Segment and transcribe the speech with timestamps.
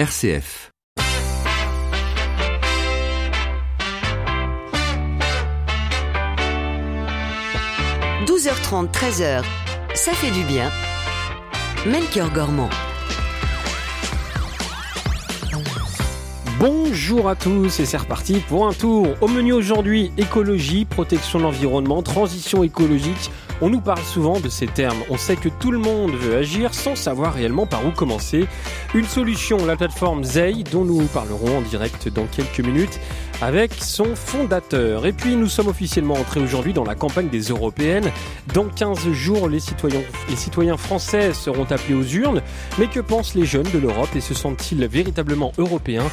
[0.00, 0.72] RCF.
[8.24, 9.44] «12h30, 13h,
[9.92, 10.70] ça fait du bien.
[11.84, 12.70] Melchior Gormand.
[16.58, 19.08] Bonjour à tous et c'est reparti pour un tour.
[19.20, 23.30] Au menu aujourd'hui, écologie, protection de l'environnement, transition écologique.
[23.62, 25.02] On nous parle souvent de ces termes.
[25.10, 28.46] On sait que tout le monde veut agir sans savoir réellement par où commencer.
[28.94, 32.98] Une solution, la plateforme Zei, dont nous parlerons en direct dans quelques minutes
[33.42, 35.06] avec son fondateur.
[35.06, 38.10] Et puis nous sommes officiellement entrés aujourd'hui dans la campagne des européennes.
[38.54, 42.42] Dans 15 jours, les citoyens, les citoyens français seront appelés aux urnes.
[42.78, 46.06] Mais que pensent les jeunes de l'Europe et se sentent-ils véritablement européens?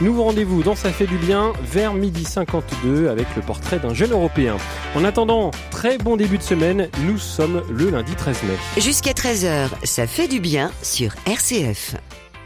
[0.00, 4.12] Nous rendez-vous dans Ça fait du bien vers midi 52 avec le portrait d'un jeune
[4.12, 4.56] européen.
[4.94, 8.82] En attendant, très bon début de semaine, nous sommes le lundi 13 mai.
[8.82, 11.96] Jusqu'à 13h, ça fait du bien sur RCF.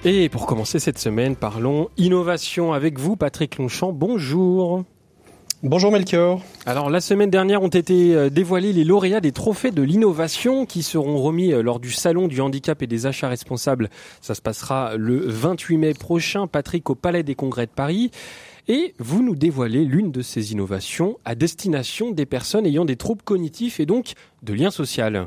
[0.04, 3.92] Et pour commencer cette semaine, parlons innovation avec vous, Patrick Longchamp.
[3.92, 4.84] Bonjour.
[5.64, 6.40] Bonjour Melchior.
[6.66, 10.84] Alors la semaine dernière ont été euh, dévoilés les lauréats des trophées de l'innovation qui
[10.84, 13.90] seront remis euh, lors du salon du handicap et des achats responsables.
[14.20, 18.12] Ça se passera le 28 mai prochain, Patrick, au Palais des Congrès de Paris.
[18.68, 23.22] Et vous nous dévoilez l'une de ces innovations à destination des personnes ayant des troubles
[23.22, 24.12] cognitifs et donc
[24.44, 25.26] de lien social.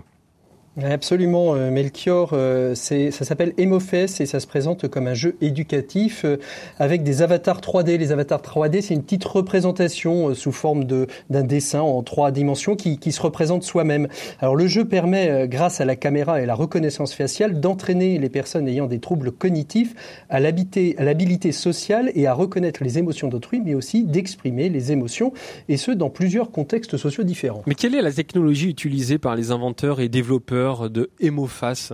[0.81, 2.29] Absolument, euh, Melchior.
[2.31, 6.37] Euh, ça s'appelle Emofes et ça se présente comme un jeu éducatif euh,
[6.79, 7.97] avec des avatars 3D.
[7.97, 12.99] Les avatars 3D, c'est une petite représentation sous forme d'un dessin en trois dimensions qui,
[12.99, 14.07] qui se représente soi-même.
[14.39, 18.69] Alors le jeu permet, grâce à la caméra et la reconnaissance faciale, d'entraîner les personnes
[18.69, 19.93] ayant des troubles cognitifs
[20.29, 25.33] à l'habilité sociale et à reconnaître les émotions d'autrui, mais aussi d'exprimer les émotions,
[25.67, 27.63] et ce, dans plusieurs contextes sociaux différents.
[27.67, 31.93] Mais quelle est la technologie utilisée par les inventeurs et développeurs de Hémoface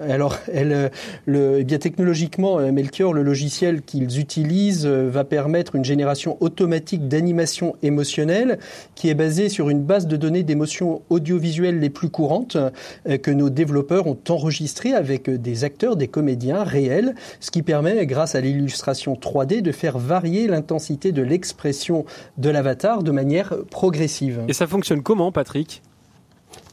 [0.00, 0.90] alors, elle,
[1.26, 6.38] le, eh bien technologiquement, euh, Melchior, le logiciel qu'ils utilisent euh, va permettre une génération
[6.40, 8.58] automatique d'animation émotionnelle
[8.94, 13.30] qui est basée sur une base de données d'émotions audiovisuelles les plus courantes euh, que
[13.30, 18.40] nos développeurs ont enregistrées avec des acteurs, des comédiens réels, ce qui permet, grâce à
[18.40, 22.06] l'illustration 3D, de faire varier l'intensité de l'expression
[22.38, 24.40] de l'avatar de manière progressive.
[24.48, 25.82] Et ça fonctionne comment, Patrick?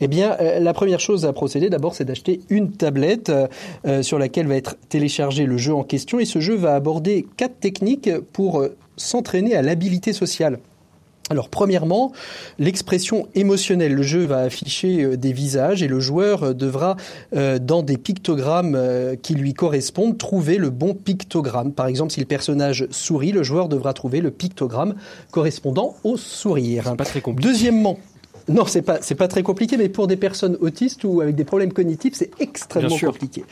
[0.02, 3.31] Eh bien, euh, la première chose à procéder d'abord, c'est d'acheter une tablette
[3.85, 6.19] euh, sur laquelle va être téléchargé le jeu en question.
[6.19, 10.59] Et ce jeu va aborder quatre techniques pour euh, s'entraîner à l'habilité sociale.
[11.30, 12.13] Alors premièrement,
[12.57, 13.94] l'expression émotionnelle.
[13.94, 16.96] Le jeu va afficher des visages et le joueur devra,
[17.34, 18.80] dans des pictogrammes
[19.22, 21.74] qui lui correspondent, trouver le bon pictogramme.
[21.74, 24.96] Par exemple, si le personnage sourit, le joueur devra trouver le pictogramme
[25.30, 26.96] correspondant au sourire.
[26.96, 27.50] Pas très compliqué.
[27.50, 28.00] Deuxièmement,
[28.50, 31.44] non, c'est pas c'est pas très compliqué, mais pour des personnes autistes ou avec des
[31.44, 33.44] problèmes cognitifs, c'est extrêmement compliqué.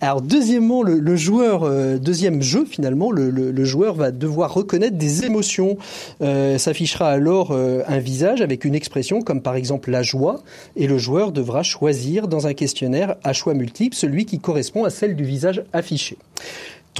[0.00, 5.24] Alors deuxièmement, le, joueur euh, deuxième jeu finalement, le, le, joueur va devoir reconnaître des
[5.24, 5.78] émotions.
[6.20, 10.42] Euh, S'affichera alors euh, un visage avec une expression comme par exemple la joie,
[10.74, 14.90] et le joueur devra choisir dans un questionnaire à choix multiples celui qui correspond à
[14.90, 16.18] celle du visage affiché.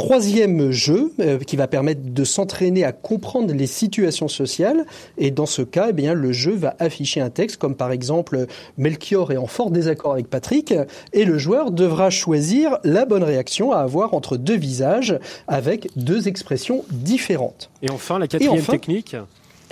[0.00, 4.86] Troisième jeu euh, qui va permettre de s'entraîner à comprendre les situations sociales
[5.18, 8.46] et dans ce cas, eh bien, le jeu va afficher un texte comme par exemple
[8.78, 10.72] Melchior est en fort désaccord avec Patrick
[11.12, 15.18] et le joueur devra choisir la bonne réaction à avoir entre deux visages
[15.48, 17.70] avec deux expressions différentes.
[17.82, 19.16] Et enfin, la quatrième technique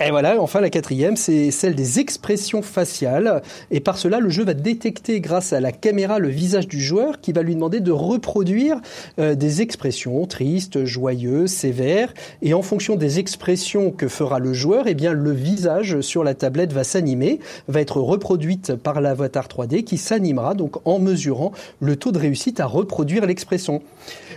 [0.01, 3.41] et voilà, enfin la quatrième, c'est celle des expressions faciales.
[3.69, 7.19] Et par cela, le jeu va détecter grâce à la caméra le visage du joueur
[7.19, 8.79] qui va lui demander de reproduire
[9.19, 12.13] euh, des expressions tristes, joyeuses, sévères.
[12.41, 16.33] Et en fonction des expressions que fera le joueur, eh bien le visage sur la
[16.33, 21.51] tablette va s'animer, va être reproduite par l'avatar 3D qui s'animera donc en mesurant
[21.81, 23.81] le taux de réussite à reproduire l'expression.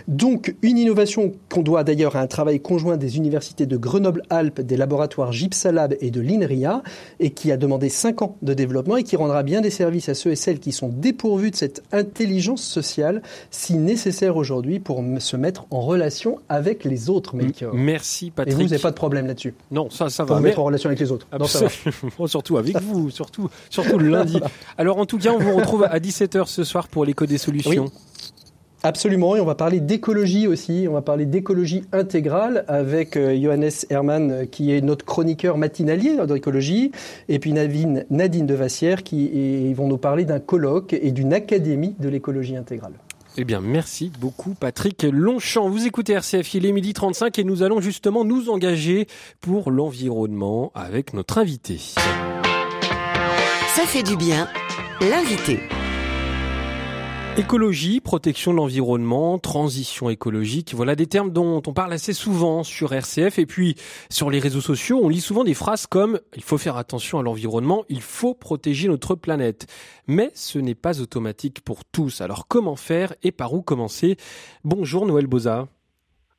[0.07, 4.77] Donc une innovation qu'on doit d'ailleurs à un travail conjoint des universités de Grenoble-Alpes, des
[4.77, 6.83] laboratoires Gipsalab et de l'INRIA,
[7.19, 10.13] et qui a demandé 5 ans de développement et qui rendra bien des services à
[10.13, 13.21] ceux et celles qui sont dépourvus de cette intelligence sociale
[13.51, 17.35] si nécessaire aujourd'hui pour se mettre en relation avec les autres.
[17.73, 18.53] Merci Patrick.
[18.53, 19.53] Et vous n'avez pas de problème là-dessus?
[19.71, 20.35] Non, ça, ça va.
[20.35, 21.27] Pour mettre en relation avec les autres.
[21.37, 22.27] Non, ça va.
[22.27, 24.39] surtout avec vous, surtout, surtout le lundi.
[24.77, 27.91] Alors en tout cas, on vous retrouve à 17h ce soir pour l'écho des solutions.
[28.85, 33.69] Absolument, et on va parler d'écologie aussi, on va parler d'écologie intégrale avec euh, Johannes
[33.89, 36.91] Hermann euh, qui est notre chroniqueur matinalier d'écologie,
[37.29, 42.09] et puis Nadine, Nadine Devassière qui vont nous parler d'un colloque et d'une académie de
[42.09, 42.93] l'écologie intégrale.
[43.37, 45.69] Eh bien, merci beaucoup Patrick Longchamp.
[45.69, 49.07] Vous écoutez RCF, il est midi 35 et nous allons justement nous engager
[49.39, 51.77] pour l'environnement avec notre invité.
[53.75, 54.47] Ça fait du bien,
[55.01, 55.59] l'invité.
[57.35, 62.93] Écologie, protection de l'environnement, transition écologique, voilà des termes dont on parle assez souvent sur
[62.93, 63.73] RCF et puis
[64.11, 67.23] sur les réseaux sociaux, on lit souvent des phrases comme il faut faire attention à
[67.23, 69.65] l'environnement, il faut protéger notre planète.
[70.05, 72.21] Mais ce n'est pas automatique pour tous.
[72.21, 74.15] Alors comment faire et par où commencer?
[74.63, 75.67] Bonjour Noël Boza.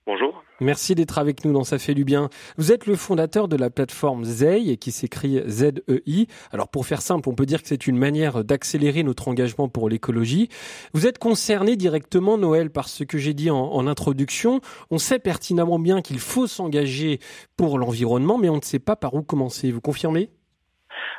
[0.06, 0.44] Bonjour.
[0.60, 2.28] Merci d'être avec nous dans Ça fait du bien.
[2.58, 6.28] Vous êtes le fondateur de la plateforme ZEI qui s'écrit Z-E-I.
[6.52, 9.88] Alors pour faire simple, on peut dire que c'est une manière d'accélérer notre engagement pour
[9.88, 10.48] l'écologie.
[10.92, 14.60] Vous êtes concerné directement, Noël, par ce que j'ai dit en, introduction.
[14.92, 17.18] On sait pertinemment bien qu'il faut s'engager
[17.56, 19.72] pour l'environnement, mais on ne sait pas par où commencer.
[19.72, 20.30] Vous confirmez?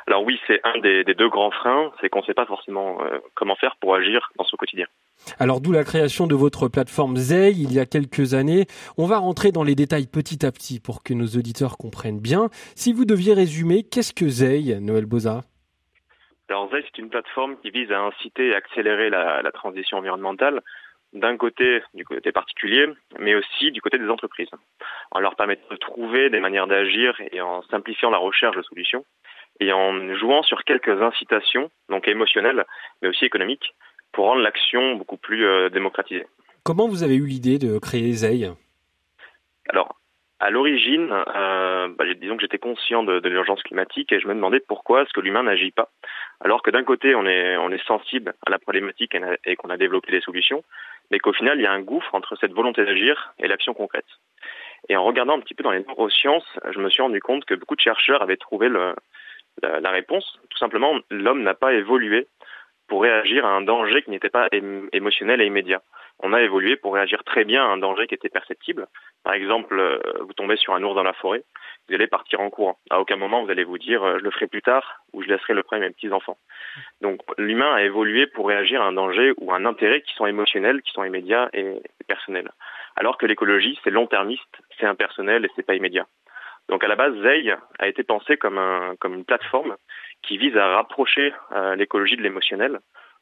[0.06, 3.02] Alors oui, c'est un des, des, deux grands freins, c'est qu'on ne sait pas forcément
[3.02, 4.86] euh, comment faire pour agir dans son quotidien.
[5.38, 8.66] Alors d'où la création de votre plateforme ZEI il y a quelques années.
[8.96, 12.48] On va rentrer dans les détails petit à petit pour que nos auditeurs comprennent bien.
[12.74, 15.42] Si vous deviez résumer, qu'est-ce que ZEI, Noël Boza?
[16.48, 20.62] Alors ZEI, c'est une plateforme qui vise à inciter et accélérer la, la transition environnementale
[21.12, 22.86] d'un côté du côté particulier,
[23.18, 24.50] mais aussi du côté des entreprises,
[25.10, 29.04] en leur permettant de trouver des manières d'agir et en simplifiant la recherche de solutions
[29.60, 32.64] et en jouant sur quelques incitations, donc émotionnelles,
[33.00, 33.74] mais aussi économiques,
[34.16, 36.26] pour rendre l'action beaucoup plus euh, démocratisée.
[36.64, 38.50] Comment vous avez eu l'idée de créer ZEI
[39.68, 39.94] Alors,
[40.40, 44.34] à l'origine, euh, bah, disons que j'étais conscient de, de l'urgence climatique et je me
[44.34, 45.90] demandais pourquoi est-ce que l'humain n'agit pas,
[46.40, 49.68] alors que d'un côté on est, on est sensible à la problématique et, et qu'on
[49.68, 50.64] a développé des solutions,
[51.10, 54.08] mais qu'au final il y a un gouffre entre cette volonté d'agir et l'action concrète.
[54.88, 57.54] Et en regardant un petit peu dans les neurosciences, je me suis rendu compte que
[57.54, 58.94] beaucoup de chercheurs avaient trouvé le,
[59.62, 62.28] la, la réponse, tout simplement, l'homme n'a pas évolué
[62.88, 64.48] pour réagir à un danger qui n'était pas
[64.92, 65.82] émotionnel et immédiat.
[66.20, 68.86] On a évolué pour réagir très bien à un danger qui était perceptible.
[69.22, 71.42] Par exemple, euh, vous tombez sur un ours dans la forêt,
[71.88, 72.78] vous allez partir en courant.
[72.90, 75.28] À aucun moment vous allez vous dire euh, je le ferai plus tard ou je
[75.28, 76.38] laisserai le premier à mes petits enfants.
[77.02, 80.80] Donc l'humain a évolué pour réagir à un danger ou un intérêt qui sont émotionnels,
[80.82, 82.50] qui sont immédiats et personnels.
[82.96, 86.06] Alors que l'écologie c'est long-termiste, c'est impersonnel et c'est pas immédiat.
[86.68, 89.76] Donc à la base, ZEI a été pensé comme, un, comme une plateforme
[90.26, 92.80] qui vise à rapprocher euh, l'écologie de l'émotionnel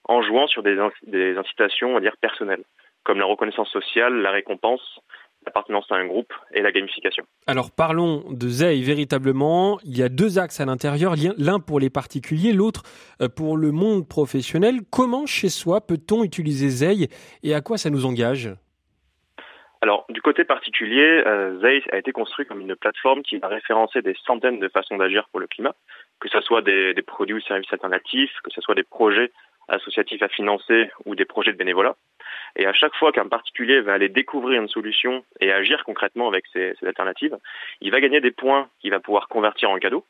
[0.09, 2.65] en jouant sur des, des incitations, on va dire, personnelles,
[3.05, 5.01] comme la reconnaissance sociale, la récompense,
[5.47, 7.25] l'appartenance à un groupe et la gamification.
[7.47, 9.79] Alors parlons de ZEI véritablement.
[9.85, 12.83] Il y a deux axes à l'intérieur, l'un pour les particuliers, l'autre
[13.21, 14.81] euh, pour le monde professionnel.
[14.91, 17.09] Comment chez soi peut-on utiliser ZEI
[17.43, 18.51] et à quoi ça nous engage?
[19.83, 24.01] Alors, du côté particulier, euh, ZEI a été construit comme une plateforme qui va référencer
[24.01, 25.75] des centaines de façons d'agir pour le climat,
[26.21, 29.31] que ce soit des, des, produits ou services alternatifs, que ce soit des projets
[29.69, 31.97] associatifs à financer ou des projets de bénévolat.
[32.57, 36.45] Et à chaque fois qu'un particulier va aller découvrir une solution et agir concrètement avec
[36.53, 37.37] ces, ces alternatives,
[37.81, 40.05] il va gagner des points qu'il va pouvoir convertir en cadeaux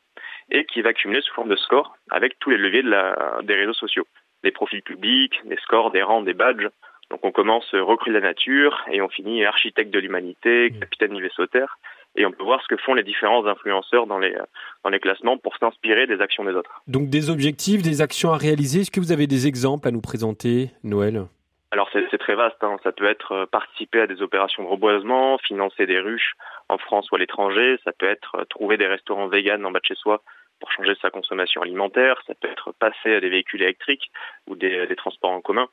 [0.51, 3.55] et qui va accumuler sous forme de score avec tous les leviers de la, des
[3.55, 4.05] réseaux sociaux,
[4.43, 6.69] des profils publics, des scores, des rangs, des badges,
[7.09, 10.79] donc on commence recrue de la nature et on finit architecte de l'humanité, mmh.
[10.79, 11.77] capitaine du vaisseau Terre.
[12.15, 14.35] Et on peut voir ce que font les différents influenceurs dans les,
[14.83, 16.81] dans les classements pour s'inspirer des actions des autres.
[16.87, 18.81] Donc des objectifs, des actions à réaliser.
[18.81, 21.25] Est-ce que vous avez des exemples à nous présenter, Noël?
[21.71, 22.77] Alors c'est très vaste, hein.
[22.83, 26.33] ça peut être euh, participer à des opérations de reboisement, financer des ruches
[26.69, 29.79] en France ou à l'étranger, ça peut être euh, trouver des restaurants véganes en bas
[29.79, 30.21] de chez soi
[30.61, 34.09] pour changer sa consommation alimentaire, ça peut être passer à des véhicules électriques
[34.47, 35.67] ou des, des transports en commun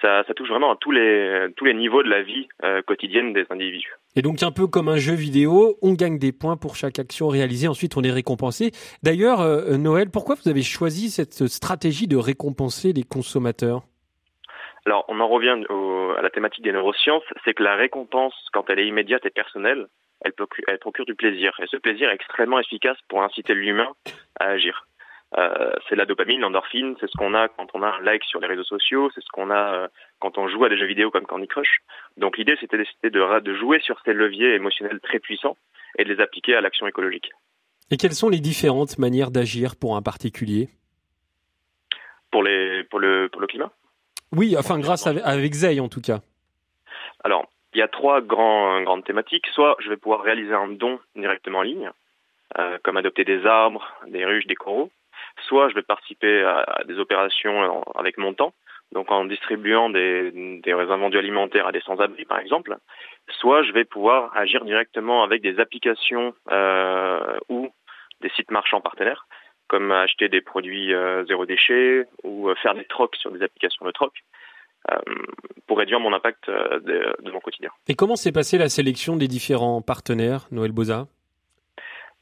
[0.00, 3.32] ça, ça, touche vraiment à tous les, tous les niveaux de la vie euh, quotidienne
[3.32, 3.94] des individus.
[4.16, 7.28] Et donc un peu comme un jeu vidéo, on gagne des points pour chaque action
[7.28, 8.72] réalisée, ensuite on est récompensé.
[9.02, 13.82] D'ailleurs, euh, Noël, pourquoi vous avez choisi cette stratégie de récompenser les consommateurs?
[14.86, 18.70] Alors on en revient au, à la thématique des neurosciences, c'est que la récompense, quand
[18.70, 19.86] elle est immédiate et personnelle,
[20.22, 21.52] elle, peut, elle procure du plaisir.
[21.62, 23.92] Et ce plaisir est extrêmement efficace pour inciter l'humain
[24.38, 24.86] à agir.
[25.38, 28.40] Euh, c'est la dopamine, l'endorphine, c'est ce qu'on a quand on a un like sur
[28.40, 31.12] les réseaux sociaux, c'est ce qu'on a euh, quand on joue à des jeux vidéo
[31.12, 31.82] comme Candy Crush.
[32.16, 35.56] Donc l'idée c'était de, de jouer sur ces leviers émotionnels très puissants
[35.98, 37.30] et de les appliquer à l'action écologique.
[37.92, 40.68] Et quelles sont les différentes manières d'agir pour un particulier?
[42.32, 43.70] Pour, les, pour, le, pour le climat?
[44.32, 46.20] Oui, enfin grâce à, avec ZEI en tout cas.
[47.22, 49.46] Alors, il y a trois grands, grandes thématiques.
[49.54, 51.90] Soit je vais pouvoir réaliser un don directement en ligne,
[52.58, 54.90] euh, comme adopter des arbres, des ruches, des coraux
[55.46, 58.54] soit je vais participer à, des opérations avec mon temps,
[58.92, 62.76] donc en distribuant des, des invendus alimentaires à des sans-abri par exemple,
[63.28, 67.68] soit je vais pouvoir agir directement avec des applications euh, ou
[68.20, 69.26] des sites marchands partenaires,
[69.68, 73.86] comme acheter des produits euh, zéro déchet ou euh, faire des trocs sur des applications
[73.86, 74.12] de troc.
[74.90, 74.96] Euh,
[75.66, 77.68] pour réduire mon impact euh, de, de, mon quotidien.
[77.86, 81.06] Et comment s'est passée la sélection des différents partenaires, Noël Boza?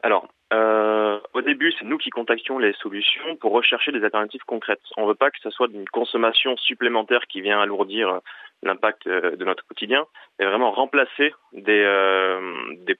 [0.02, 0.97] Alors, euh,
[1.38, 4.82] au début, c'est nous qui contactions les solutions pour rechercher des alternatives concrètes.
[4.96, 8.20] On ne veut pas que ce soit une consommation supplémentaire qui vient alourdir
[8.64, 10.04] l'impact euh, de notre quotidien,
[10.38, 12.40] mais vraiment remplacer des, euh,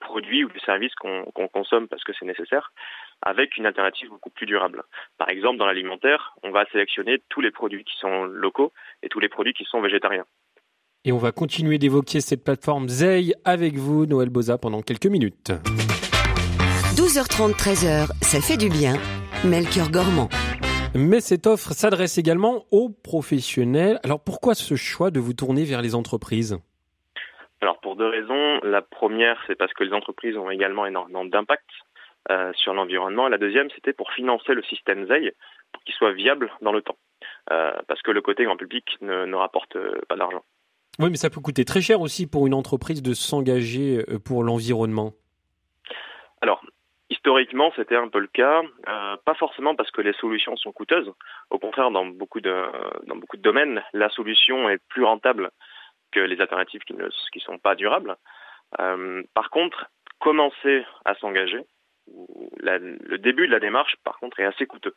[0.01, 2.73] produits ou des services qu'on consomme parce que c'est nécessaire
[3.23, 4.85] avec une alternative beaucoup plus durable.
[5.19, 9.19] Par exemple, dans l'alimentaire, on va sélectionner tous les produits qui sont locaux et tous
[9.19, 10.25] les produits qui sont végétariens.
[11.05, 15.53] Et on va continuer d'évoquer cette plateforme Zei avec vous, Noël Boza, pendant quelques minutes.
[16.99, 18.95] 12h30, 13h, ça fait du bien.
[19.45, 20.29] Melchior Gormand.
[20.97, 24.01] Mais cette offre s'adresse également aux professionnels.
[24.03, 26.59] Alors pourquoi ce choix de vous tourner vers les entreprises?
[27.61, 28.59] Alors pour deux raisons.
[28.65, 31.71] La première, c'est parce que les entreprises ont également énormément d'impact
[32.33, 33.29] euh, sur l'environnement.
[33.29, 35.37] La deuxième, c'était pour financer le système ZEI
[35.73, 36.97] pour qu'il soit viable dans le temps.
[37.53, 40.43] Euh, parce que le côté grand public ne, ne rapporte euh, pas d'argent.
[40.99, 45.13] Oui, mais ça peut coûter très cher aussi pour une entreprise de s'engager pour l'environnement.
[46.41, 46.61] Alors,
[47.19, 51.13] Historiquement, c'était un peu le cas, euh, pas forcément parce que les solutions sont coûteuses.
[51.51, 55.51] Au contraire, dans beaucoup de domaines, la solution est plus rentable
[56.13, 57.09] que les alternatives qui ne
[57.41, 58.17] sont pas durables.
[58.79, 59.87] Euh, par contre,
[60.21, 61.65] commencer à s'engager,
[62.61, 64.95] le début de la démarche, par contre, est assez coûteux.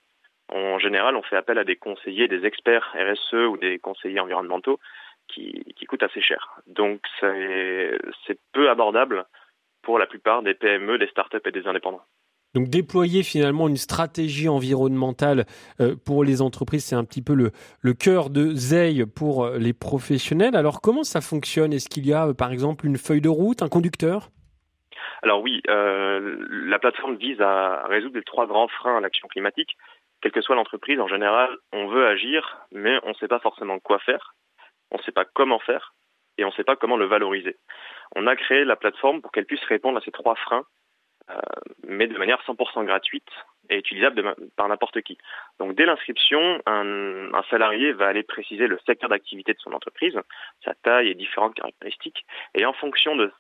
[0.50, 4.80] En général, on fait appel à des conseillers, des experts RSE ou des conseillers environnementaux
[5.28, 6.60] qui coûtent assez cher.
[6.68, 9.26] Donc, c'est peu abordable
[9.84, 12.02] pour la plupart des PME, des startups et des indépendants.
[12.54, 15.46] Donc déployer finalement une stratégie environnementale
[15.80, 19.58] euh, pour les entreprises, c'est un petit peu le, le cœur de ZEI pour euh,
[19.58, 20.58] les professionnels.
[20.58, 21.72] Alors comment ça fonctionne?
[21.72, 24.30] Est-ce qu'il y a euh, par exemple une feuille de route, un conducteur?
[25.24, 29.78] Alors oui, euh, la plateforme vise à résoudre les trois grands freins à l'action climatique.
[30.22, 33.80] Quelle que soit l'entreprise, en général, on veut agir, mais on ne sait pas forcément
[33.80, 34.36] quoi faire,
[34.92, 35.94] on ne sait pas comment faire,
[36.42, 37.56] et on ne sait pas comment le valoriser.
[38.16, 40.66] On a créé la plateforme pour qu'elle puisse répondre à ces trois freins,
[41.30, 41.36] euh,
[41.88, 43.30] mais de manière 100% gratuite
[43.70, 45.18] et utilisable par n'importe qui.
[45.60, 50.20] Donc dès l'inscription, un, salarié va aller préciser le secteur d'activité de son entreprise,
[50.66, 53.32] sa taille et différentes caractéristiques, et en fonction de,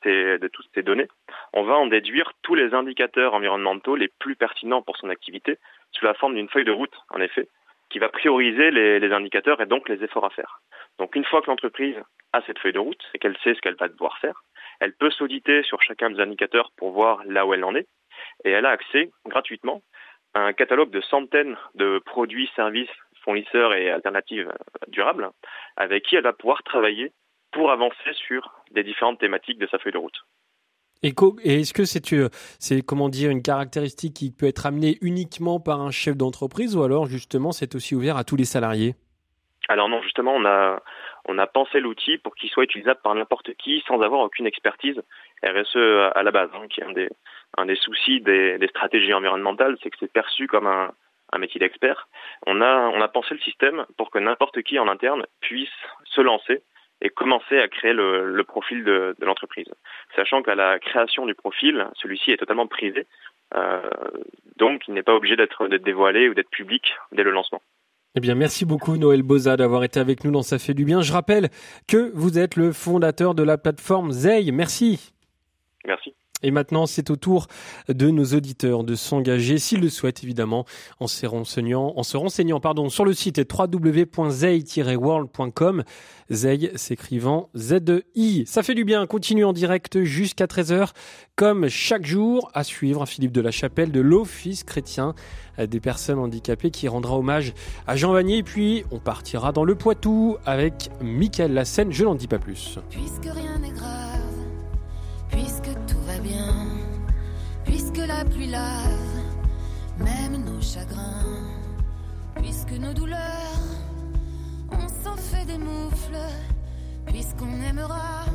[0.54, 1.08] toutes ces données,
[1.54, 5.58] on va en déduire tous les indicateurs environnementaux les plus pertinents pour son activité
[5.92, 7.50] sous la forme d'une feuille de route, en effet,
[7.90, 10.62] qui va prioriser les indicateurs et donc les efforts à faire.
[11.02, 11.96] Donc une fois que l'entreprise
[12.32, 14.44] a cette feuille de route et qu'elle sait ce qu'elle va devoir faire,
[14.80, 17.88] elle peut s'auditer sur chacun des indicateurs pour voir là où elle en est,
[18.46, 19.82] et elle a accès gratuitement
[20.36, 24.54] à un catalogue de centaines de produits, services, fournisseurs et alternatives
[24.90, 25.32] durables,
[25.76, 27.12] avec qui elle va pouvoir travailler
[27.52, 30.22] pour avancer sur des différentes thématiques de sa feuille de route.
[31.02, 31.16] Et
[31.62, 32.30] est-ce que c'est euh,
[32.60, 36.84] c'est comment dire une caractéristique qui peut être amenée uniquement par un chef d'entreprise ou
[36.84, 38.94] alors justement c'est aussi ouvert à tous les salariés?
[39.72, 40.82] Alors non, justement on a
[41.24, 45.02] on a pensé l'outil pour qu'il soit utilisable par n'importe qui sans avoir aucune expertise
[45.46, 47.10] RSE à la base, hein, qui est un des,
[47.58, 50.92] un des soucis des, des stratégies environnementales, c'est que c'est perçu comme un,
[51.32, 52.10] un métier d'expert.
[52.48, 55.70] On a, on a pensé le système pour que n'importe qui en interne puisse
[56.04, 56.64] se lancer
[57.00, 59.72] et commencer à créer le, le profil de, de l'entreprise.
[60.18, 63.08] Sachant qu'à la création du profil, celui-ci est totalement privé,
[63.56, 63.90] euh,
[64.58, 67.62] donc il n'est pas obligé d'être dévoilé ou d'être public dès le lancement.
[68.14, 71.02] Eh bien, merci beaucoup Noël Boza d'avoir été avec nous dans Ça fait du bien.
[71.02, 71.50] Je rappelle
[71.88, 74.52] que vous êtes le fondateur de la plateforme Zei.
[74.52, 75.14] Merci.
[75.86, 76.14] Merci.
[76.44, 77.48] Et maintenant, c'est au tour
[77.88, 80.66] de nos auditeurs de s'engager, s'ils le souhaitent évidemment,
[81.00, 85.84] en se renseignant, en se renseignant pardon, sur le site www.zei-world.com.
[86.30, 88.44] Zei s'écrivant Z-I.
[88.48, 90.92] Ça fait du bien, continue en direct jusqu'à 13h,
[91.36, 95.14] comme chaque jour, à suivre Philippe de la Chapelle de l'Office chrétien
[95.60, 97.54] des personnes handicapées qui rendra hommage
[97.88, 98.38] à Jean Vanier.
[98.38, 102.80] Et puis, on partira dans le Poitou avec Michael Lassen, je n'en dis pas plus.
[102.90, 104.11] Puisque rien n'est grave,
[108.24, 109.16] la pluie lave,
[109.98, 111.26] même nos chagrins,
[112.36, 113.66] puisque nos douleurs,
[114.72, 116.28] on s'en fait des moufles,
[117.08, 118.26] puisqu'on aimera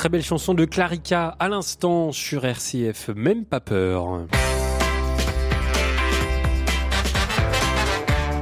[0.04, 4.28] Très belle chanson de Clarica à l'instant sur RCF, même pas peur.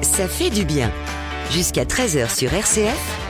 [0.01, 0.91] Ça fait du bien.
[1.51, 3.20] Jusqu'à 13h sur RCF,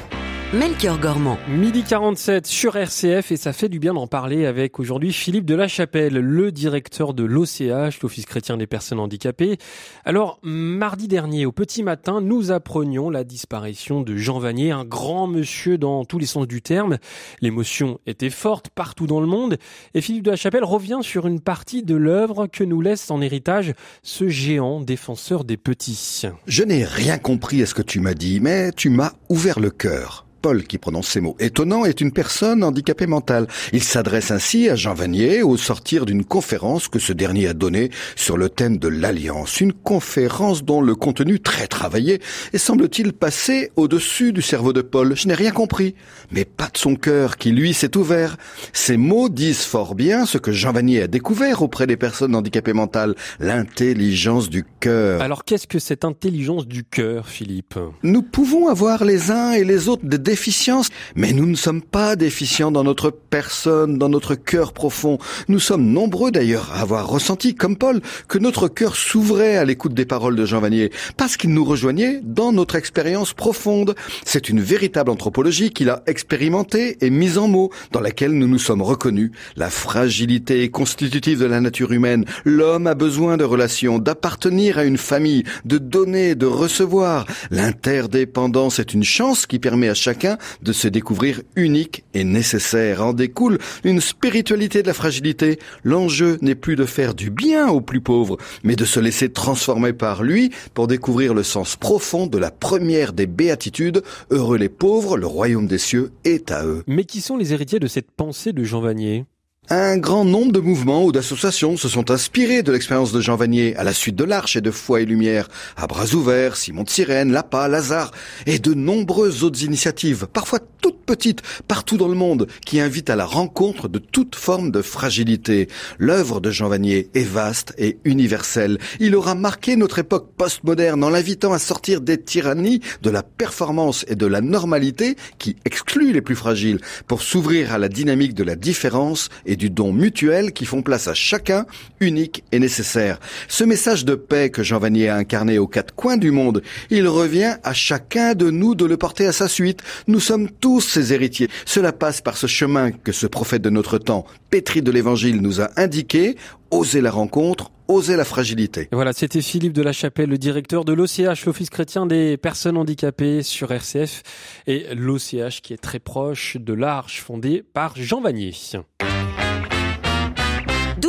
[0.53, 1.38] Melchior Gormand.
[1.48, 5.56] Midi 47 sur RCF et ça fait du bien d'en parler avec aujourd'hui Philippe de
[5.56, 9.58] la Chapelle, le directeur de l'OCH, l'Office chrétien des personnes handicapées.
[10.04, 15.26] Alors, mardi dernier, au petit matin, nous apprenions la disparition de Jean Vanier, un grand
[15.26, 16.97] monsieur dans tous les sens du terme.
[17.39, 19.58] L'émotion était forte partout dans le monde
[19.93, 23.21] et Philippe de la Chapelle revient sur une partie de l'œuvre que nous laisse en
[23.21, 23.73] héritage
[24.04, 26.23] ce géant défenseur des petits.
[26.45, 29.69] Je n'ai rien compris à ce que tu m'as dit, mais tu m'as ouvert le
[29.69, 30.26] cœur.
[30.41, 33.47] Paul qui prononce ces mots étonnants est une personne handicapée mentale.
[33.73, 37.91] Il s'adresse ainsi à Jean Vanier au sortir d'une conférence que ce dernier a donnée
[38.15, 39.62] sur le thème de l'alliance.
[39.62, 42.21] Une conférence dont le contenu très travaillé
[42.54, 45.15] est semble-t-il passé au-dessus du cerveau de Paul.
[45.15, 45.95] Je n'ai rien compris,
[46.32, 48.38] mais pas de son cœur qui lui s'est ouvert.
[48.73, 52.73] Ces mots disent fort bien ce que Jean Vanier a découvert auprès des personnes handicapées
[52.73, 55.21] mentales, l'intelligence du cœur.
[55.21, 57.77] Alors qu'est-ce que cette intelligence du cœur, Philippe?
[58.04, 62.15] Nous pouvons avoir les uns et les autres des déficiences, mais nous ne sommes pas
[62.15, 65.17] déficients dans notre personne, dans notre cœur profond.
[65.50, 69.94] Nous sommes nombreux d'ailleurs à avoir ressenti, comme Paul, que notre cœur s'ouvrait à l'écoute
[69.94, 73.94] des paroles de Jean Vanier, parce qu'il nous rejoignait dans notre expérience profonde.
[74.24, 78.58] C'est une véritable anthropologie qu'il a expérimentée et mise en mots, dans laquelle nous nous
[78.58, 79.32] sommes reconnus.
[79.58, 82.24] La fragilité constitutive de la nature humaine.
[82.46, 87.26] L'homme a besoin de relations, d'appartenir à une famille, de donner, de recevoir.
[87.50, 90.20] L'interdépendance est une chance qui permet à chacun
[90.62, 93.05] de se découvrir unique et nécessaire.
[93.05, 95.60] En découle une spiritualité de la fragilité.
[95.84, 99.93] L'enjeu n'est plus de faire du bien aux plus pauvres, mais de se laisser transformer
[99.93, 104.03] par lui pour découvrir le sens profond de la première des béatitudes.
[104.29, 106.84] Heureux les pauvres, le royaume des cieux est à eux.
[106.88, 109.25] Mais qui sont les héritiers de cette pensée de Jean Vanier?
[109.69, 113.76] Un grand nombre de mouvements ou d'associations se sont inspirés de l'expérience de Jean Vanier
[113.78, 115.47] à la suite de l'Arche et de Foi et Lumière,
[115.78, 118.12] à bras ouverts, Simon de Sirène, Lapa, Lazare
[118.47, 123.15] et de nombreuses autres initiatives, parfois toutes petites, partout dans le monde, qui invitent à
[123.15, 125.67] la rencontre de toute forme de fragilité.
[126.00, 128.80] L'œuvre de Jean Vanier est vaste et universelle.
[129.00, 134.06] Il aura marqué notre époque postmoderne en l'invitant à sortir des tyrannies, de la performance
[134.08, 138.43] et de la normalité qui excluent les plus fragiles pour s'ouvrir à la dynamique de
[138.43, 141.66] la différence du don mutuel qui font place à chacun,
[142.00, 143.20] unique et nécessaire.
[143.48, 147.08] Ce message de paix que Jean Vanier a incarné aux quatre coins du monde, il
[147.08, 149.82] revient à chacun de nous de le porter à sa suite.
[150.08, 151.50] Nous sommes tous ses héritiers.
[151.66, 155.62] Cela passe par ce chemin que ce prophète de notre temps, pétri de l'évangile, nous
[155.62, 156.36] a indiqué.
[156.74, 158.84] Oser la rencontre, oser la fragilité.
[158.84, 162.78] Et voilà, c'était Philippe de la Chapelle, le directeur de l'OCH, l'Office chrétien des personnes
[162.78, 164.24] handicapées sur RCF,
[164.68, 168.54] et l'OCH qui est très proche de l'Arche fondée par Jean Vanier.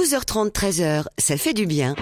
[0.03, 1.95] 12h30, 13h, ça fait du bien.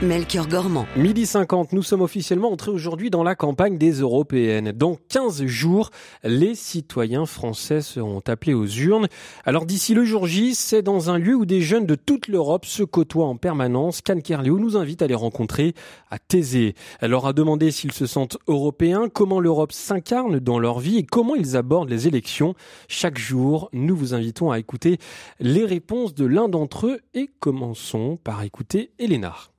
[0.00, 0.86] Melchior Gormand.
[0.94, 4.70] Midi 50, nous sommes officiellement entrés aujourd'hui dans la campagne des européennes.
[4.70, 5.90] Dans 15 jours,
[6.22, 9.08] les citoyens français seront appelés aux urnes.
[9.44, 12.64] Alors d'ici le jour J, c'est dans un lieu où des jeunes de toute l'Europe
[12.64, 14.00] se côtoient en permanence.
[14.00, 15.74] Can Kerléo nous invite à les rencontrer
[16.12, 16.76] à Thésée.
[17.00, 21.04] Elle leur a demandé s'ils se sentent européens, comment l'Europe s'incarne dans leur vie et
[21.04, 22.54] comment ils abordent les élections.
[22.86, 24.98] Chaque jour, nous vous invitons à écouter
[25.40, 29.50] les réponses de l'un d'entre eux et commençons par écouter Elénar.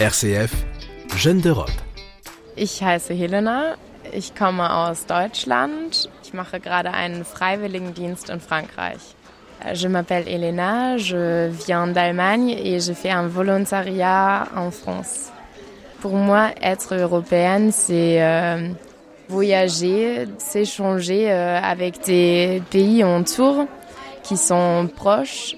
[0.00, 0.50] RCF,
[1.14, 1.70] Jeunes d'Europe.
[2.56, 3.74] Ich heiße Helena,
[4.14, 6.08] ich komme aus Deutschland.
[6.24, 9.14] Ich mache gerade einen Freiwilligendienst in Frankreich.
[9.74, 15.30] Je m'appelle Elena, je viens d'Allemagne et je fais un volontariat en France.
[16.00, 18.70] Pour moi, être européenne, c'est euh,
[19.28, 23.66] voyager, s'échanger euh, avec des pays autour
[24.22, 25.56] qui sont proches,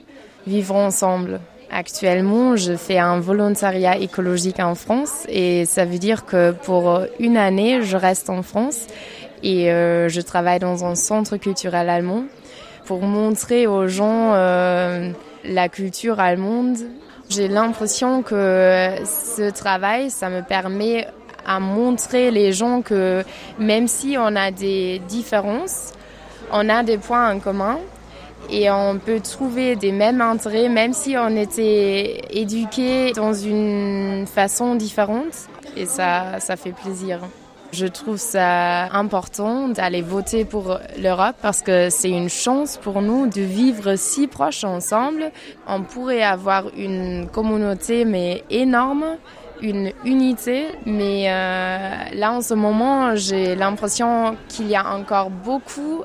[0.49, 1.39] vivre ensemble.
[1.75, 7.39] Actuellement, je fais un volontariat écologique en France et ça veut dire que pour une
[7.39, 8.89] année, je reste en France
[9.43, 12.25] et euh, je travaille dans un centre culturel allemand
[12.85, 15.13] pour montrer aux gens euh,
[15.45, 16.77] la culture allemande.
[17.31, 21.09] J'ai l'impression que ce travail, ça me permet
[21.47, 23.25] à montrer les gens que
[23.59, 25.95] même si on a des différences,
[26.53, 27.79] on a des points en commun
[28.51, 34.75] et on peut trouver des mêmes intérêts même si on était éduqué dans une façon
[34.75, 37.21] différente et ça, ça fait plaisir.
[37.73, 43.27] Je trouve ça important d'aller voter pour l'Europe parce que c'est une chance pour nous
[43.27, 45.33] de vivre si proches ensemble.
[45.67, 49.17] On pourrait avoir une communauté mais énorme,
[49.63, 56.03] une unité, mais euh, là en ce moment j'ai l'impression qu'il y a encore beaucoup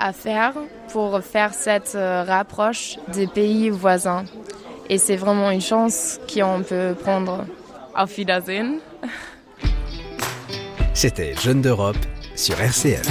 [0.00, 0.54] à faire
[0.92, 4.24] pour faire cette euh, rapproche des pays voisins.
[4.88, 7.46] Et c'est vraiment une chance qu'on peut prendre.
[7.94, 8.78] Auf Wiedersehen.
[10.94, 11.96] C'était Jeunes d'Europe
[12.36, 13.06] sur RCF.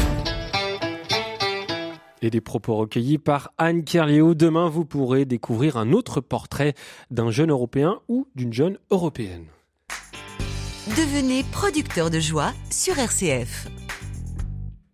[2.22, 4.34] Et des propos recueillis par Anne Kerléo.
[4.36, 6.74] Demain, vous pourrez découvrir un autre portrait
[7.12, 9.46] d'un jeune Européen ou d'une jeune Européenne.
[10.88, 13.68] Devenez producteur de joie sur RCF.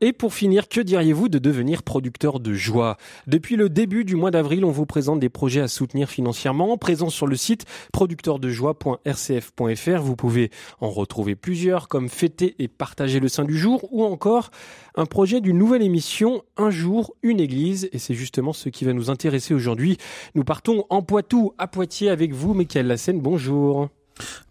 [0.01, 2.97] Et pour finir, que diriez-vous de devenir producteur de joie?
[3.27, 6.77] Depuis le début du mois d'avril, on vous présente des projets à soutenir financièrement.
[6.77, 13.29] Présents sur le site producteurdejoie.rcf.fr, vous pouvez en retrouver plusieurs comme fêter et partager le
[13.29, 14.51] sein du jour ou encore
[14.95, 17.87] un projet d'une nouvelle émission Un jour, une église.
[17.93, 19.97] Et c'est justement ce qui va nous intéresser aujourd'hui.
[20.35, 23.21] Nous partons en Poitou, à Poitiers avec vous, Michael Lassen.
[23.21, 23.87] Bonjour.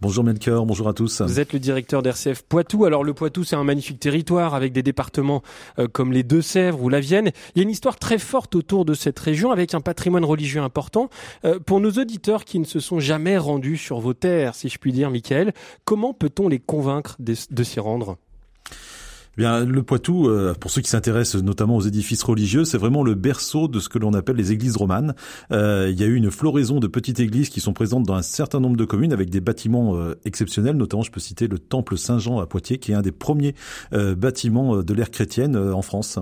[0.01, 1.23] Bonjour Melchior, bonjour à tous.
[1.23, 2.85] Vous êtes le directeur d'RCF Poitou.
[2.85, 5.43] Alors le Poitou, c'est un magnifique territoire avec des départements
[5.79, 7.31] euh, comme les Deux-Sèvres ou la Vienne.
[7.55, 10.61] Il y a une histoire très forte autour de cette région avec un patrimoine religieux
[10.61, 11.09] important.
[11.45, 14.79] Euh, pour nos auditeurs qui ne se sont jamais rendus sur vos terres, si je
[14.79, 15.53] puis dire, Michael,
[15.85, 18.19] comment peut-on les convaincre de, de s'y rendre?
[19.37, 23.03] Eh Bien, le Poitou, euh, pour ceux qui s'intéressent notamment aux édifices religieux, c'est vraiment
[23.03, 25.15] le berceau de ce que l'on appelle les églises romanes.
[25.51, 28.23] Euh, il y a eu une floraison de petites églises qui sont présentes dans un
[28.23, 30.77] certain nombre de communes avec des bâtiments euh, exceptionnels.
[30.77, 33.57] Notamment, je peux citer le Temple Saint-Jean à Poitiers, qui est un des premiers
[33.93, 36.19] euh, bâtiments de l'ère chrétienne euh, en France.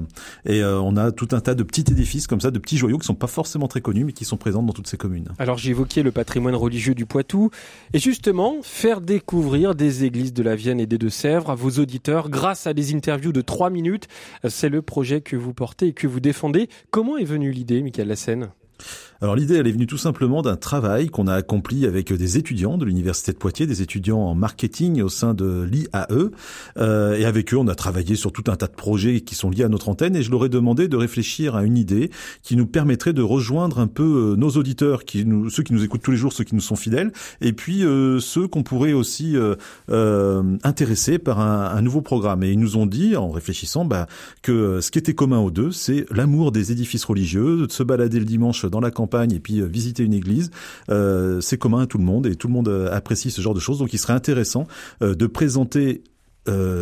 [0.46, 2.96] Et euh, on a tout un tas de petits édifices comme ça, de petits joyaux
[2.96, 5.28] qui sont pas forcément très connus, mais qui sont présents dans toutes ces communes.
[5.38, 7.50] Alors évoqué le patrimoine religieux du Poitou
[7.92, 12.30] et justement faire découvrir des églises de la Vienne et des Deux-Sèvres à vos auditeurs
[12.30, 14.06] grâce à des interviews de trois minutes.
[14.48, 16.68] C'est le projet que vous portez et que vous défendez.
[16.92, 18.52] Comment est venue l'idée, Michael Lassen
[19.20, 22.76] Alors l'idée, elle est venue tout simplement d'un travail qu'on a accompli avec des étudiants
[22.76, 26.30] de l'université de Poitiers, des étudiants en marketing au sein de l'IAE,
[26.78, 29.48] euh, et avec eux, on a travaillé sur tout un tas de projets qui sont
[29.48, 32.10] liés à notre antenne, et je leur ai demandé de réfléchir à une idée
[32.42, 35.84] qui nous permettrait de rejoindre un peu euh, nos auditeurs, qui nous, ceux qui nous
[35.84, 38.92] écoutent tous les jours, ceux qui nous sont fidèles, et puis euh, ceux qu'on pourrait
[38.92, 39.54] aussi euh,
[39.90, 42.42] euh, intéresser par un, un nouveau programme.
[42.42, 44.08] Et ils nous ont dit, en réfléchissant, bah,
[44.42, 48.18] que ce qui était commun aux deux, c'est l'amour des édifices religieux, de se balader
[48.18, 50.50] le dimanche dans la campagne et puis euh, visiter une église,
[50.90, 53.54] euh, c'est commun à tout le monde et tout le monde euh, apprécie ce genre
[53.54, 53.78] de choses.
[53.78, 54.66] Donc il serait intéressant
[55.00, 56.02] de présenter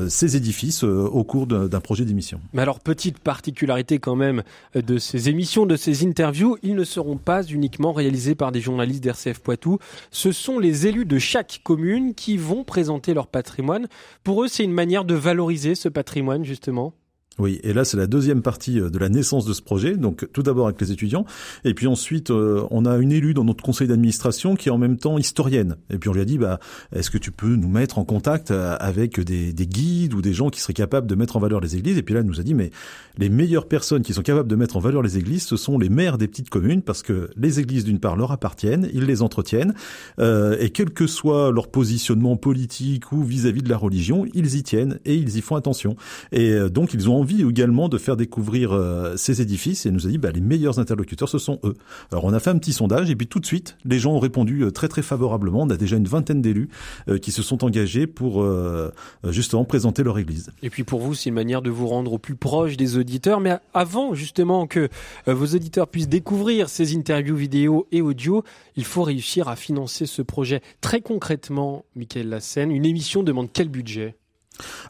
[0.09, 2.41] ces édifices au cours d'un projet d'émission.
[2.55, 4.43] Mais alors, petite particularité quand même
[4.75, 9.03] de ces émissions, de ces interviews, ils ne seront pas uniquement réalisés par des journalistes
[9.03, 9.79] d'RCF Poitou.
[10.11, 13.87] Ce sont les élus de chaque commune qui vont présenter leur patrimoine.
[14.25, 16.95] Pour eux, c'est une manière de valoriser ce patrimoine, justement.
[17.41, 19.97] Oui, et là c'est la deuxième partie euh, de la naissance de ce projet.
[19.97, 21.25] Donc tout d'abord avec les étudiants,
[21.65, 24.79] et puis ensuite euh, on a une élue dans notre conseil d'administration qui est en
[24.79, 25.77] même temps historienne.
[25.89, 26.61] Et puis on lui a dit bah
[26.95, 30.35] est-ce que tu peux nous mettre en contact euh, avec des, des guides ou des
[30.35, 31.97] gens qui seraient capables de mettre en valeur les églises?
[31.97, 32.71] Et puis là elle nous a dit mais
[33.17, 35.89] les meilleures personnes qui sont capables de mettre en valeur les églises, ce sont les
[35.89, 39.75] maires des petites communes parce que les églises d'une part leur appartiennent, ils les entretiennent,
[40.19, 44.63] euh, et quel que soit leur positionnement politique ou vis-à-vis de la religion, ils y
[44.63, 45.97] tiennent et ils y font attention.
[46.33, 50.07] Et euh, donc ils ont envie également de faire découvrir euh, ces édifices et nous
[50.07, 51.75] a dit bah, les meilleurs interlocuteurs ce sont eux.
[52.13, 54.19] Alors on a fait un petit sondage et puis tout de suite les gens ont
[54.19, 55.63] répondu euh, très très favorablement.
[55.63, 56.69] On a déjà une vingtaine d'élus
[57.09, 58.93] euh, qui se sont engagés pour euh,
[59.29, 60.51] justement présenter leur église.
[60.63, 63.41] Et puis pour vous, c'est une manière de vous rendre au plus proche des auditeurs.
[63.41, 64.89] Mais avant justement que
[65.29, 68.43] euh, vos auditeurs puissent découvrir ces interviews vidéo et audio,
[68.77, 70.63] il faut réussir à financer ce projet.
[70.81, 74.15] Très concrètement, Michael Lassen, une émission demande quel budget?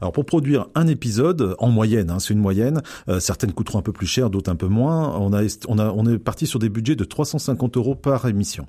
[0.01, 3.83] Alors pour produire un épisode, en moyenne, hein, c'est une moyenne, euh, certaines coûteront un
[3.83, 5.17] peu plus cher, d'autres un peu moins.
[5.19, 8.67] On a, on a, on est parti sur des budgets de 350 euros par émission.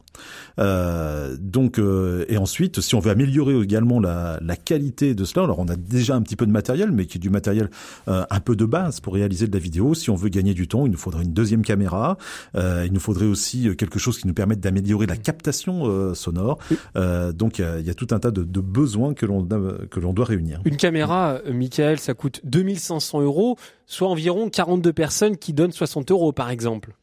[0.60, 5.44] Euh, donc euh, et ensuite, si on veut améliorer également la, la qualité de cela,
[5.46, 7.70] alors on a déjà un petit peu de matériel, mais qui est du matériel
[8.08, 9.94] euh, un peu de base pour réaliser de la vidéo.
[9.94, 12.18] Si on veut gagner du temps, il nous faudrait une deuxième caméra.
[12.56, 16.14] Euh, il nous faudrait aussi euh, quelque chose qui nous permette d'améliorer la captation euh,
[16.14, 16.58] sonore.
[16.96, 19.26] Euh, donc il y a, il y a tout un tas de, de besoins que
[19.26, 20.62] l'on a- que l'on doit réunir.
[20.66, 26.12] Une caméra, euh, Michael, ça coûte 2500 euros, soit environ 42 personnes qui donnent 60
[26.12, 26.94] euros par exemple.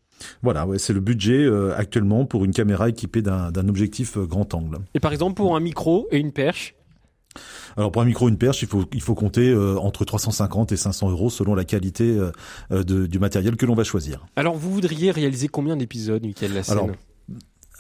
[0.43, 4.53] Voilà, ouais, c'est le budget euh, actuellement pour une caméra équipée d'un objectif euh, grand
[4.55, 4.79] angle.
[4.95, 6.75] Et par exemple pour un micro et une perche,
[7.77, 10.77] Alors pour un micro, une perche, il faut il faut compter euh, entre 350 et
[10.77, 12.17] 500 euros selon la qualité
[12.71, 14.27] de- du matériel que l'on va choisir.
[14.37, 16.89] alors vous voudriez réaliser combien d'épisodes, Michael Alors,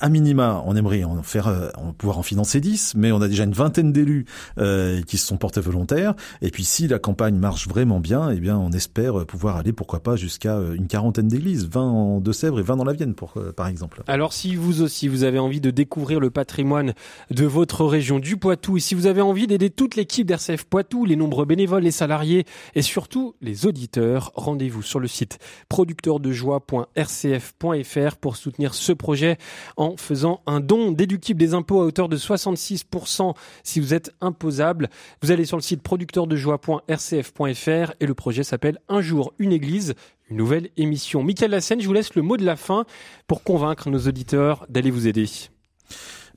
[0.00, 3.42] À minima, on aimerait en faire, euh, pouvoir en financer 10, mais on a déjà
[3.42, 4.26] une vingtaine d'élus
[4.58, 6.14] euh, qui se sont portés volontaires.
[6.40, 10.00] Et puis si la campagne marche vraiment bien, eh bien on espère pouvoir aller, pourquoi
[10.00, 13.32] pas, jusqu'à euh, une quarantaine d'églises, 20 en Deux-Sèvres et 20 dans la Vienne, pour,
[13.38, 14.04] euh, par exemple.
[14.06, 16.94] Alors si vous aussi vous avez envie de découvrir le patrimoine
[17.32, 21.06] de votre région du Poitou et si vous avez envie d'aider toute l'équipe d'RCF Poitou,
[21.06, 28.37] les nombreux bénévoles, les salariés et surtout les auditeurs, rendez-vous sur le site producteurdejoie.rcf.fr pour
[28.37, 29.38] soutenir ce projet
[29.76, 34.90] en faisant un don déductible des impôts à hauteur de 66% si vous êtes imposable.
[35.22, 39.94] Vous allez sur le site producteurdejoie.rcf.fr et le projet s'appelle Un jour une église
[40.31, 41.22] une nouvelle émission.
[41.22, 42.85] Michael Lassen, je vous laisse le mot de la fin
[43.27, 45.27] pour convaincre nos auditeurs d'aller vous aider.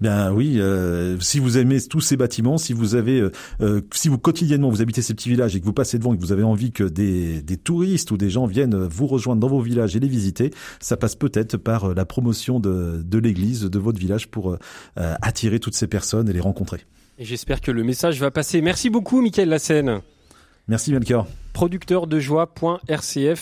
[0.01, 4.09] Bien oui, euh, si vous aimez tous ces bâtiments, si vous avez, euh, euh, si
[4.09, 6.31] vous quotidiennement vous habitez ces petits villages et que vous passez devant et que vous
[6.31, 9.95] avez envie que des, des touristes ou des gens viennent vous rejoindre dans vos villages
[9.95, 14.27] et les visiter, ça passe peut-être par la promotion de, de l'église de votre village
[14.27, 14.57] pour euh,
[15.21, 16.81] attirer toutes ces personnes et les rencontrer.
[17.19, 18.61] Et j'espère que le message va passer.
[18.61, 20.01] Merci beaucoup, Michael Lassen.
[20.67, 21.27] Merci Melchior.
[21.53, 23.41] Producteur de joie.rcf.fr.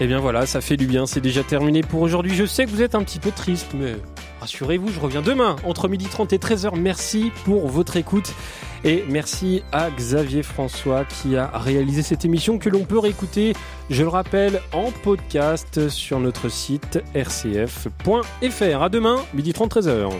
[0.00, 2.32] Et Eh bien voilà, ça fait du bien, c'est déjà terminé pour aujourd'hui.
[2.36, 3.96] Je sais que vous êtes un petit peu triste, mais
[4.38, 6.78] rassurez-vous, je reviens demain entre 12h30 et 13h.
[6.78, 8.32] Merci pour votre écoute
[8.84, 13.54] et merci à Xavier François qui a réalisé cette émission que l'on peut réécouter,
[13.90, 18.82] je le rappelle, en podcast sur notre site rcf.fr.
[18.82, 20.12] À demain, 12h30, 13h.